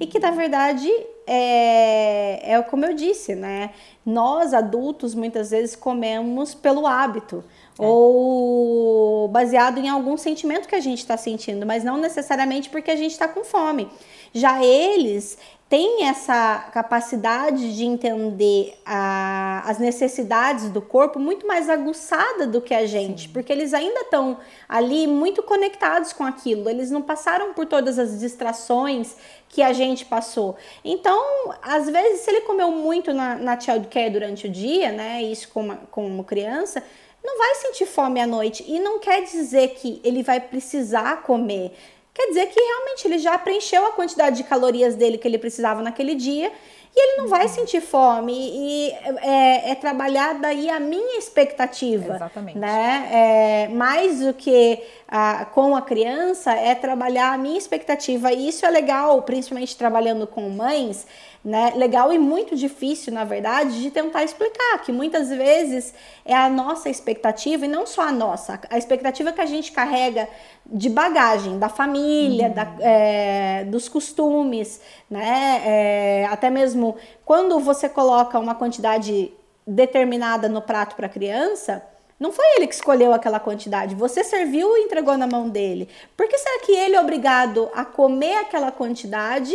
[0.00, 0.88] E que na verdade
[1.26, 3.70] é, é como eu disse, né?
[4.04, 7.44] Nós adultos muitas vezes comemos pelo hábito
[7.78, 7.82] é.
[7.84, 12.96] ou baseado em algum sentimento que a gente está sentindo, mas não necessariamente porque a
[12.96, 13.88] gente está com fome.
[14.32, 22.46] Já eles, tem essa capacidade de entender a, as necessidades do corpo muito mais aguçada
[22.46, 23.32] do que a gente, Sim.
[23.32, 28.20] porque eles ainda estão ali muito conectados com aquilo, eles não passaram por todas as
[28.20, 29.16] distrações
[29.48, 30.56] que a gente passou.
[30.84, 31.20] Então,
[31.62, 35.76] às vezes, se ele comeu muito na, na childcare durante o dia, né, isso como,
[35.90, 36.82] como criança,
[37.24, 41.72] não vai sentir fome à noite e não quer dizer que ele vai precisar comer
[42.12, 45.82] quer dizer que realmente ele já preencheu a quantidade de calorias dele que ele precisava
[45.82, 46.52] naquele dia
[46.96, 52.56] e ele não vai sentir fome e é, é trabalhar daí a minha expectativa, Exatamente.
[52.56, 53.08] né?
[53.10, 58.64] É, mais do que a, com a criança é trabalhar a minha expectativa e isso
[58.64, 61.04] é legal, principalmente trabalhando com mães,
[61.44, 61.74] né?
[61.76, 65.92] Legal e muito difícil, na verdade, de tentar explicar que muitas vezes
[66.24, 70.26] é a nossa expectativa e não só a nossa, a expectativa que a gente carrega
[70.64, 72.54] de bagagem da família, uhum.
[72.54, 74.80] da, é, dos costumes,
[75.10, 75.62] né?
[75.66, 79.30] É, até mesmo quando você coloca uma quantidade
[79.66, 81.82] determinada no prato para a criança.
[82.18, 85.88] Não foi ele que escolheu aquela quantidade, você serviu e entregou na mão dele.
[86.16, 89.54] Por que será que ele é obrigado a comer aquela quantidade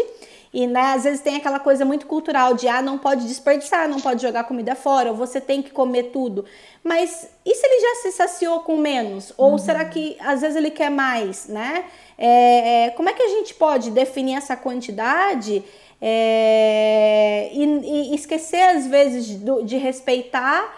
[0.51, 4.01] e né, às vezes tem aquela coisa muito cultural de ah, não pode desperdiçar, não
[4.01, 6.43] pode jogar comida fora, ou você tem que comer tudo.
[6.83, 9.31] Mas e se ele já se saciou com menos?
[9.37, 9.57] Ou uhum.
[9.59, 11.85] será que às vezes ele quer mais, né?
[12.17, 15.63] É, é, como é que a gente pode definir essa quantidade
[16.01, 20.77] é, e, e, esquecer às vezes de, de respeitar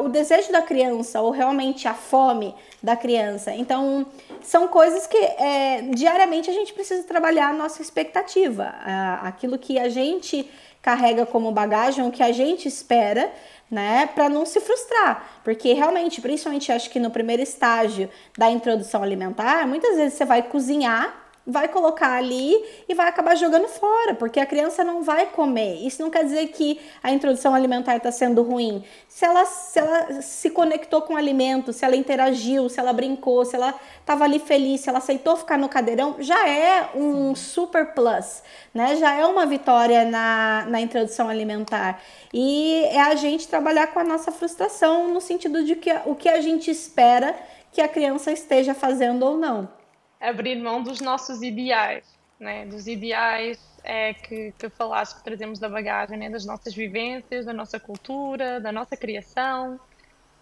[0.00, 3.52] o desejo da criança ou realmente a fome da criança?
[3.52, 4.06] Então
[4.42, 8.74] são coisas que é, diariamente a gente precisa trabalhar a nossa expectativa,
[9.22, 10.48] aquilo que a gente
[10.80, 13.30] carrega como bagagem, o que a gente espera,
[13.70, 19.02] né, para não se frustrar, porque realmente, principalmente acho que no primeiro estágio da introdução
[19.02, 24.38] alimentar, muitas vezes você vai cozinhar vai colocar ali e vai acabar jogando fora, porque
[24.38, 25.76] a criança não vai comer.
[25.76, 28.84] Isso não quer dizer que a introdução alimentar está sendo ruim.
[29.08, 33.46] Se ela, se ela se conectou com o alimento, se ela interagiu, se ela brincou,
[33.46, 37.94] se ela estava ali feliz, se ela aceitou ficar no cadeirão, já é um super
[37.94, 38.42] plus,
[38.74, 38.96] né?
[38.96, 42.02] Já é uma vitória na, na introdução alimentar.
[42.32, 46.28] E é a gente trabalhar com a nossa frustração no sentido de que o que
[46.28, 47.34] a gente espera
[47.72, 49.77] que a criança esteja fazendo ou não
[50.20, 52.04] abrir mão dos nossos ideais,
[52.38, 52.66] né?
[52.66, 56.30] dos ideais é, que, que falaste que trazemos da bagagem, né?
[56.30, 59.78] das nossas vivências, da nossa cultura, da nossa criação.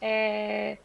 [0.01, 0.79] É,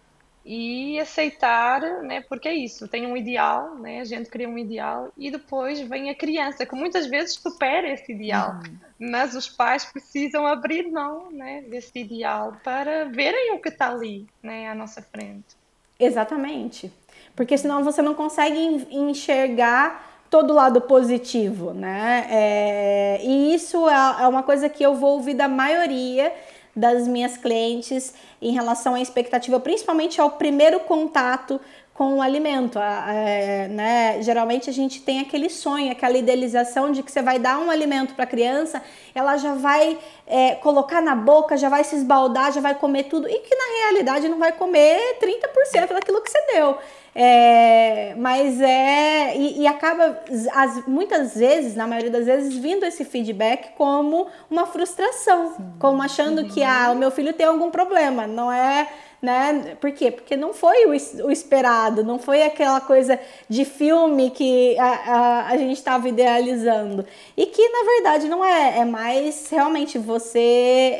[0.43, 5.12] e aceitar, né, porque é isso, tem um ideal, né, a gente cria um ideal
[5.15, 9.12] e depois vem a criança, que muitas vezes supera esse ideal, uhum.
[9.12, 14.25] mas os pais precisam abrir mão, né, desse ideal para verem o que está ali,
[14.41, 15.56] né, à nossa frente.
[15.99, 16.91] Exatamente
[17.35, 22.25] porque senão você não consegue enxergar todo lado positivo, né?
[22.29, 26.31] É, e isso é, é uma coisa que eu vou ouvir da maioria
[26.73, 31.59] das minhas clientes em relação à expectativa, principalmente ao primeiro contato
[31.93, 32.79] com o alimento.
[32.79, 34.21] É, né?
[34.21, 38.15] Geralmente a gente tem aquele sonho, aquela idealização de que você vai dar um alimento
[38.15, 38.81] para a criança,
[39.13, 43.27] ela já vai é, colocar na boca, já vai se esbaldar, já vai comer tudo,
[43.27, 46.77] e que na realidade não vai comer 30% daquilo que você deu.
[47.13, 49.36] É, mas é.
[49.36, 50.19] E, e acaba,
[50.54, 55.74] as, muitas vezes, na maioria das vezes, vindo esse feedback como uma frustração, Sim.
[55.78, 56.50] como achando uhum.
[56.50, 58.88] que ah, o meu filho tem algum problema, não é
[59.21, 59.77] né?
[59.79, 60.10] Por quê?
[60.10, 65.47] Porque não foi o, o esperado, não foi aquela coisa de filme que a, a,
[65.49, 67.05] a gente estava idealizando.
[67.38, 70.39] E que na verdade não é, é mais realmente você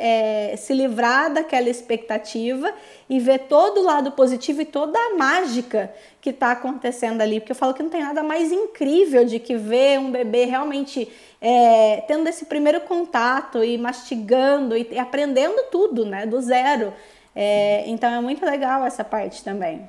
[0.00, 2.72] é, se livrar daquela expectativa
[3.10, 7.40] e ver todo o lado positivo e toda a mágica que está acontecendo ali.
[7.40, 11.10] Porque eu falo que não tem nada mais incrível de que ver um bebê realmente
[11.40, 16.24] é, tendo esse primeiro contato e mastigando e, aprendendo tudo, né?
[16.24, 16.94] Do zero.
[17.34, 19.88] É, então é muito legal essa parte também.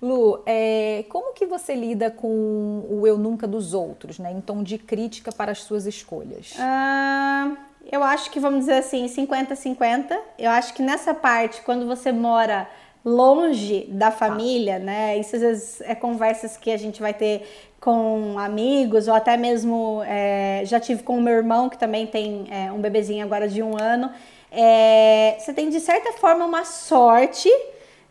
[0.00, 4.30] Lu, é, como que você lida com o eu nunca dos outros, né?
[4.30, 6.54] Em tom de crítica para as suas escolhas?
[6.58, 7.56] Ah,
[7.90, 10.16] eu acho que vamos dizer assim, 50-50.
[10.38, 12.68] Eu acho que nessa parte, quando você mora
[13.04, 14.78] longe da família, ah.
[14.78, 15.18] né?
[15.18, 17.48] Isso às vezes é conversas que a gente vai ter
[17.80, 22.46] com amigos ou até mesmo é, já tive com o meu irmão que também tem
[22.50, 24.10] é, um bebezinho agora de um ano
[24.50, 27.50] é, você tem de certa forma uma sorte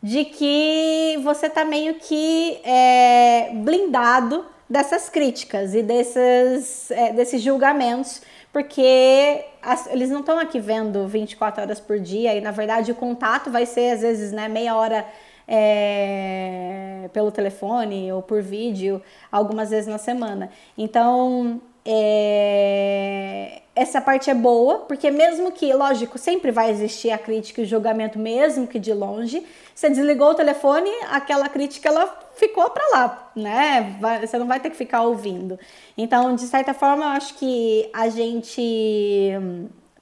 [0.02, 8.22] de que você tá meio que é, blindado dessas críticas e desses, é, desses julgamentos,
[8.52, 12.96] porque as, eles não estão aqui vendo 24 horas por dia e na verdade o
[12.96, 15.06] contato vai ser às vezes né, meia hora
[15.48, 20.50] é, pelo telefone ou por vídeo, algumas vezes na semana.
[20.78, 27.62] Então é, essa parte é boa, porque mesmo que, lógico, sempre vai existir a crítica
[27.62, 32.70] e o julgamento, mesmo que de longe, você desligou o telefone, aquela crítica ela ficou
[32.72, 33.96] para lá, né?
[34.02, 35.58] Vai, você não vai ter que ficar ouvindo.
[35.98, 39.32] Então, de certa forma, eu acho que a gente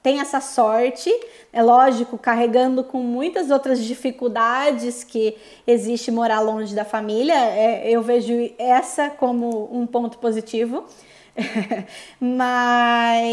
[0.02, 1.12] tem essa sorte,
[1.52, 7.34] é lógico, carregando com muitas outras dificuldades que existe morar longe da família.
[7.34, 10.84] É, eu vejo essa como um ponto positivo.
[12.20, 13.30] Mas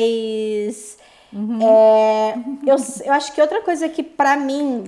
[1.32, 1.60] uhum.
[1.62, 2.36] é,
[2.66, 4.86] eu, eu acho que outra coisa que para mim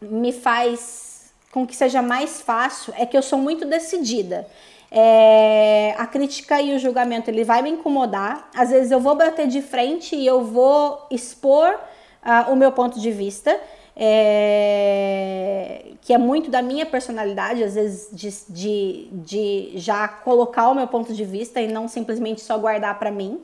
[0.00, 4.46] me faz com que seja mais fácil é que eu sou muito decidida.
[4.90, 8.48] É, a crítica e o julgamento ele vai me incomodar.
[8.54, 12.98] Às vezes eu vou bater de frente e eu vou expor uh, o meu ponto
[12.98, 13.58] de vista
[14.00, 20.74] é, que é muito da minha personalidade, às vezes de, de, de, já colocar o
[20.74, 23.40] meu ponto de vista e não simplesmente só guardar para mim.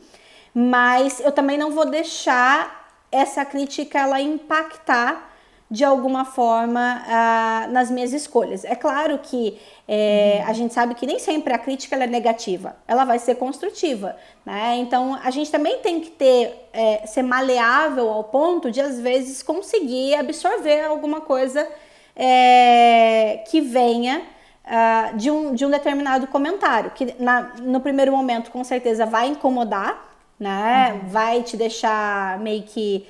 [0.55, 5.34] Mas eu também não vou deixar essa crítica ela impactar
[5.71, 8.65] de alguma forma uh, nas minhas escolhas.
[8.65, 10.51] É claro que é, uhum.
[10.51, 14.77] a gente sabe que nem sempre a crítica é negativa, ela vai ser construtiva, né?
[14.77, 19.43] Então a gente também tem que ter é, ser maleável ao ponto de às vezes
[19.43, 21.67] conseguir absorver alguma coisa
[22.15, 24.23] é, que venha
[24.65, 29.29] uh, de, um, de um determinado comentário, que na, no primeiro momento com certeza vai
[29.29, 30.93] incomodar, né?
[30.93, 31.09] Uhum.
[31.09, 33.07] Vai te deixar meio que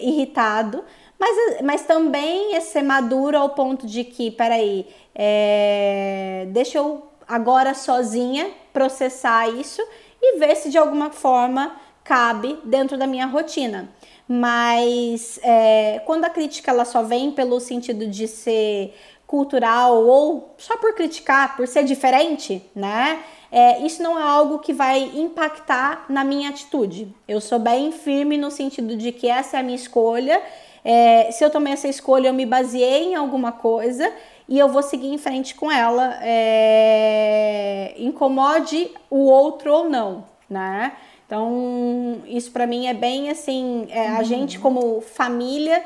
[0.00, 0.82] irritado
[1.18, 7.74] mas, mas também é ser maduro ao ponto de que, peraí, é, deixa eu agora
[7.74, 9.82] sozinha processar isso
[10.20, 11.74] e ver se de alguma forma
[12.04, 13.88] cabe dentro da minha rotina.
[14.28, 18.94] Mas é, quando a crítica ela só vem pelo sentido de ser
[19.26, 23.22] cultural ou só por criticar, por ser diferente, né?
[23.50, 27.14] É, isso não é algo que vai impactar na minha atitude.
[27.26, 30.42] Eu sou bem firme no sentido de que essa é a minha escolha
[30.88, 34.08] é, se eu tomei essa escolha, eu me baseei em alguma coisa
[34.48, 40.92] e eu vou seguir em frente com ela, é, incomode o outro ou não, né?
[41.26, 44.24] Então, isso para mim é bem assim, é, a uhum.
[44.24, 45.82] gente como família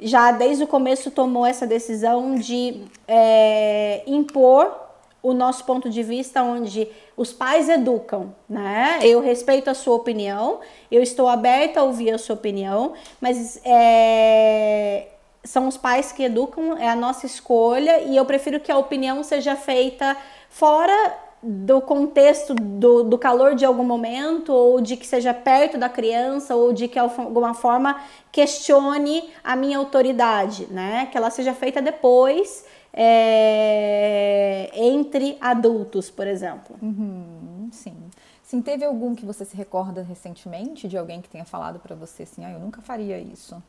[0.00, 4.87] já desde o começo tomou essa decisão de é, impor
[5.22, 9.00] o nosso ponto de vista onde os pais educam, né?
[9.02, 15.08] Eu respeito a sua opinião, eu estou aberta a ouvir a sua opinião, mas é,
[15.42, 19.22] são os pais que educam, é a nossa escolha e eu prefiro que a opinião
[19.22, 20.16] seja feita
[20.48, 20.94] fora
[21.42, 26.56] do contexto do, do calor de algum momento, ou de que seja perto da criança,
[26.56, 28.00] ou de que alguma forma
[28.32, 31.08] questione a minha autoridade, né?
[31.10, 32.64] Que ela seja feita depois
[33.00, 36.76] é, entre adultos, por exemplo.
[36.82, 37.94] Uhum, sim.
[38.42, 42.24] Sim, teve algum que você se recorda recentemente de alguém que tenha falado para você
[42.24, 43.62] assim, ah, eu nunca faria isso?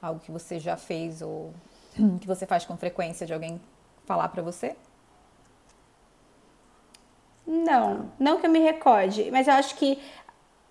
[0.00, 1.52] Algo que você já fez ou
[2.20, 3.60] que você faz com frequência de alguém
[4.04, 4.76] falar para você?
[7.44, 9.98] Não, não que eu me recorde, mas eu acho que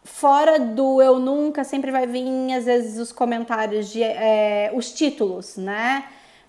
[0.03, 5.57] fora do eu nunca sempre vai vir às vezes os comentários de é, os títulos,
[5.57, 6.07] né?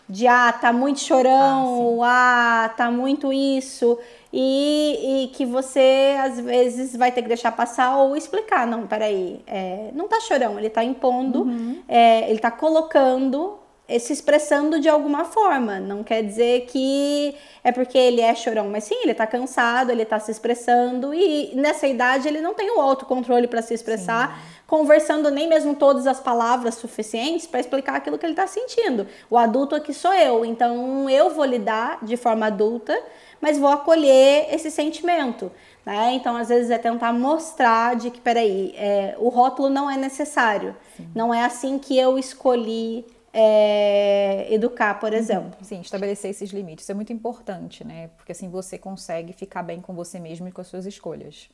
[0.09, 3.99] De ah, tá muito chorão, ah, ah tá muito isso
[4.39, 9.41] e, e, que você às vezes vai ter que deixar passar ou explicar, não, peraí,
[9.47, 11.83] é, não tá chorão, ele tá impondo, uhum.
[11.89, 17.35] é, ele tá colocando, é, se expressando de alguma forma, não quer dizer que
[17.65, 21.53] é porque ele é chorão, mas sim, ele tá cansado, ele tá se expressando e
[21.55, 24.37] nessa idade ele não tem o autocontrole para se expressar.
[24.37, 29.07] Sim conversando nem mesmo todas as palavras suficientes para explicar aquilo que ele está sentindo.
[29.31, 32.97] O adulto aqui sou eu, então eu vou lidar de forma adulta
[33.41, 35.51] mas vou acolher esse sentimento.
[35.85, 36.15] Né?
[36.15, 40.75] Então, às vezes, é tentar mostrar de que, peraí, é, o rótulo não é necessário.
[40.97, 41.09] Sim.
[41.15, 45.19] Não é assim que eu escolhi é, educar, por uhum.
[45.19, 45.59] exemplo.
[45.63, 46.89] Sim, estabelecer esses limites.
[46.91, 48.09] É muito importante, né?
[48.17, 51.49] Porque assim você consegue ficar bem com você mesmo e com as suas escolhas.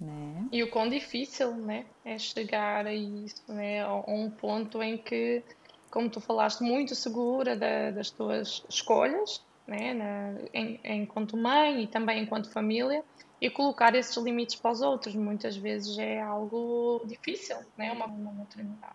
[0.00, 0.48] Né?
[0.52, 5.42] E o quão difícil né, é chegar a isso, né, a um ponto em que,
[5.90, 11.86] como tu falaste, muito segura da, das tuas escolhas, né, na, em, enquanto mãe e
[11.86, 13.04] também enquanto família,
[13.40, 15.14] e colocar esses limites para os outros.
[15.14, 18.94] Muitas vezes é algo difícil, né, uma, uma maternidade.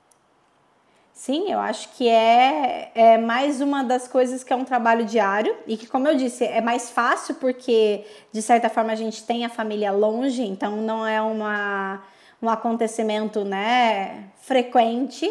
[1.13, 5.55] Sim, eu acho que é, é mais uma das coisas que é um trabalho diário
[5.67, 9.45] e que, como eu disse, é mais fácil porque, de certa forma, a gente tem
[9.45, 12.01] a família longe, então não é uma,
[12.41, 15.29] um acontecimento né, frequente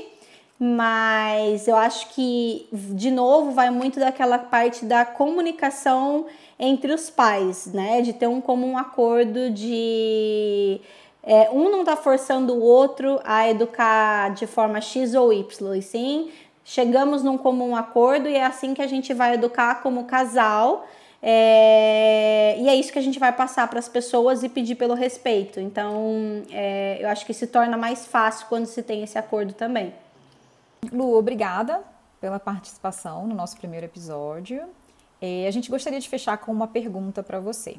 [0.64, 6.26] mas eu acho que, de novo, vai muito daquela parte da comunicação
[6.57, 8.01] entre os pais, né?
[8.01, 10.80] De ter um comum acordo de
[11.23, 15.83] é, um não tá forçando o outro a educar de forma X ou Y, e
[15.83, 16.31] sim
[16.64, 20.87] chegamos num comum acordo e é assim que a gente vai educar como casal.
[21.25, 24.95] É, e é isso que a gente vai passar para as pessoas e pedir pelo
[24.95, 25.61] respeito.
[25.61, 29.95] Então, é, eu acho que se torna mais fácil quando se tem esse acordo também.
[30.93, 31.81] Lu, obrigada
[32.20, 34.64] pela participação no nosso primeiro episódio.
[35.20, 37.77] E a gente gostaria de fechar com uma pergunta para você.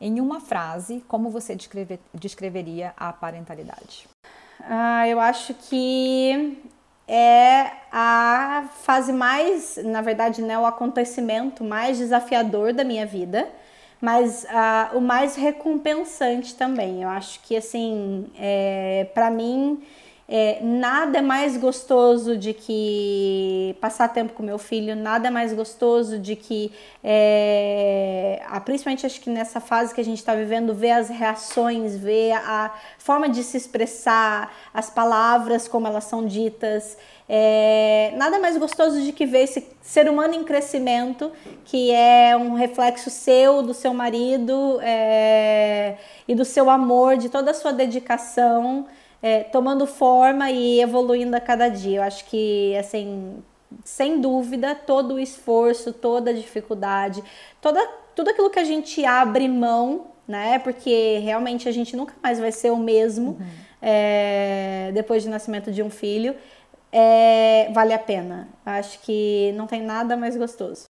[0.00, 4.08] Em uma frase, como você descrever, descreveria a parentalidade?
[4.60, 6.58] Ah, eu acho que
[7.06, 13.48] é a fase mais, na verdade, né, o acontecimento mais desafiador da minha vida,
[14.00, 17.02] mas ah, o mais recompensante também.
[17.02, 19.82] Eu acho que, assim, é, para mim,
[20.30, 25.54] é, nada é mais gostoso de que passar tempo com meu filho, nada é mais
[25.54, 26.70] gostoso de que,
[27.02, 32.32] é, principalmente acho que nessa fase que a gente está vivendo, ver as reações, ver
[32.32, 36.98] a forma de se expressar, as palavras como elas são ditas.
[37.26, 41.32] É, nada mais gostoso de que ver esse ser humano em crescimento,
[41.64, 47.50] que é um reflexo seu, do seu marido é, e do seu amor, de toda
[47.50, 48.86] a sua dedicação
[49.22, 51.98] é, tomando forma e evoluindo a cada dia.
[51.98, 53.42] Eu acho que, assim,
[53.84, 57.22] sem dúvida, todo o esforço, toda a dificuldade,
[57.60, 60.58] toda, tudo aquilo que a gente abre mão, né?
[60.58, 63.46] Porque realmente a gente nunca mais vai ser o mesmo uhum.
[63.82, 66.34] é, depois do nascimento de um filho.
[66.90, 68.48] É, vale a pena.
[68.64, 70.87] Acho que não tem nada mais gostoso.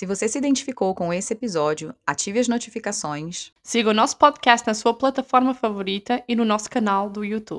[0.00, 3.52] Se você se identificou com esse episódio, ative as notificações.
[3.62, 7.58] Siga o nosso podcast na sua plataforma favorita e no nosso canal do YouTube.